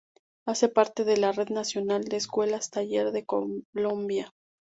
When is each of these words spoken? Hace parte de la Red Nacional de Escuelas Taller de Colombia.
Hace 0.47 0.67
parte 0.67 1.03
de 1.03 1.15
la 1.15 1.31
Red 1.31 1.49
Nacional 1.49 2.05
de 2.05 2.17
Escuelas 2.17 2.71
Taller 2.71 3.11
de 3.11 3.23
Colombia. 3.23 4.33